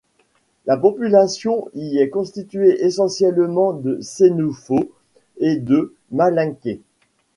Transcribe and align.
La 0.65 0.77
population 0.77 1.69
y 1.75 1.99
est 1.99 2.09
constituée 2.09 2.83
essentiellement 2.83 3.71
de 3.71 3.99
Sénoufos 4.01 4.89
et 5.37 5.57
de 5.57 5.93
Malinkés. 6.09 6.81